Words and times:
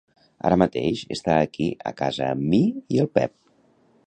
Ara 0.49 0.55
mateix 0.61 1.03
està 1.17 1.37
aquí 1.49 1.69
a 1.91 1.93
casa 2.01 2.31
amb 2.37 2.49
mi 2.55 2.63
i 2.97 3.05
el 3.05 3.13
Pep. 3.21 3.37